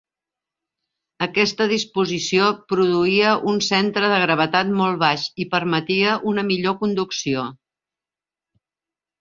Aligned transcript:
Aquesta 1.25 1.67
disposició 1.71 2.47
produïa 2.73 3.35
un 3.53 3.61
centre 3.67 4.09
de 4.13 4.19
gravetat 4.23 4.73
molt 4.81 4.99
baix 5.07 5.29
i 5.45 5.49
permetia 5.55 6.19
una 6.35 6.47
millor 6.51 6.79
conducció. 6.85 7.47